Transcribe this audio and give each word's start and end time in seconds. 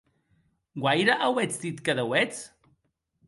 Guaire 0.81 1.15
auetz 1.27 1.55
dit 1.63 1.77
que 1.85 1.93
deuetz? 1.99 2.39